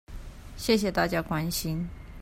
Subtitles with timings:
[0.57, 1.87] 謝謝大家關心